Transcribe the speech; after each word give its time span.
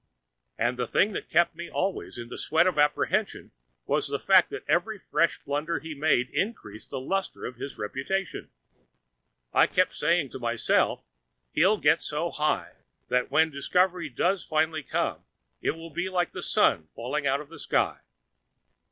And 0.57 0.77
the 0.79 0.87
thing 0.87 1.11
that 1.11 1.29
kept 1.29 1.55
me 1.55 1.69
always 1.69 2.17
in 2.17 2.33
a 2.33 2.37
sweat 2.39 2.65
of 2.65 2.79
apprehension 2.79 3.51
was 3.85 4.07
the 4.07 4.17
fact 4.17 4.49
that 4.49 4.65
every 4.67 4.97
fresh 4.97 5.37
blunder 5.43 5.77
he 5.77 5.93
made 5.93 6.31
increased 6.31 6.89
the 6.89 6.99
lustre 6.99 7.45
of 7.45 7.57
his 7.57 7.77
reputation! 7.77 8.49
I 9.53 9.67
kept 9.67 9.93
saying 9.93 10.29
to 10.31 10.39
myself, 10.39 11.03
he'll 11.51 11.77
get 11.77 12.01
so 12.01 12.31
high 12.31 12.71
that 13.09 13.29
when 13.29 13.51
discovery 13.51 14.09
does 14.09 14.43
finally 14.43 14.81
come 14.81 15.21
it 15.61 15.75
will 15.75 15.91
be 15.91 16.09
like 16.09 16.31
the 16.31 16.41
sun 16.41 16.87
falling 16.95 17.27
out 17.27 17.39
of 17.39 17.49
the 17.49 17.59
sky. 17.59 17.99